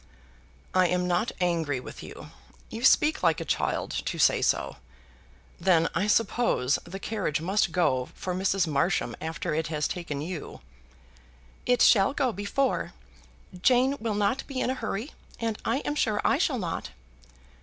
"I 0.73 0.87
am 0.87 1.07
not 1.07 1.31
angry 1.39 1.79
with 1.79 2.01
you. 2.01 2.31
You 2.71 2.83
speak 2.83 3.21
like 3.21 3.39
a 3.39 3.45
child 3.45 3.91
to 3.91 4.17
say 4.17 4.41
so. 4.41 4.77
Then, 5.59 5.89
I 5.93 6.07
suppose, 6.07 6.79
the 6.85 6.97
carriage 6.97 7.39
must 7.39 7.71
go 7.71 8.09
for 8.15 8.33
Mrs. 8.33 8.65
Marsham 8.65 9.15
after 9.21 9.53
it 9.53 9.67
has 9.67 9.87
taken 9.87 10.19
you?" 10.19 10.61
"It 11.67 11.83
shall 11.83 12.13
go 12.15 12.31
before. 12.33 12.93
Jane 13.61 13.95
will 13.99 14.15
not 14.15 14.43
be 14.47 14.59
in 14.59 14.71
a 14.71 14.73
hurry, 14.73 15.11
and 15.39 15.59
I 15.65 15.81
am 15.81 15.93
sure 15.93 16.19
I 16.25 16.39
shall 16.39 16.57
not." 16.57 16.89